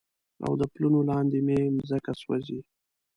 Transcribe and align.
او 0.45 0.51
د 0.61 0.63
پلونو 0.73 0.99
لاندې 1.09 1.39
مې 1.45 1.59
مځکه 1.75 2.11
سوزي 2.21 2.59